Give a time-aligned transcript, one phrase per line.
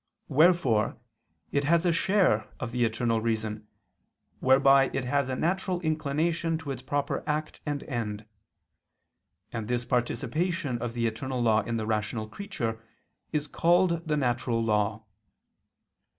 [0.29, 0.97] Wherefore
[1.51, 3.67] it has a share of the Eternal Reason,
[4.39, 8.25] whereby it has a natural inclination to its proper act and end:
[9.53, 12.81] and this participation of the eternal law in the rational creature
[13.31, 15.05] is called the natural law.